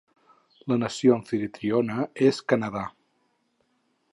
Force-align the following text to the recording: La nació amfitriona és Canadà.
La 0.71 0.77
nació 0.83 1.13
amfitriona 1.17 2.07
és 2.31 2.41
Canadà. 2.55 2.85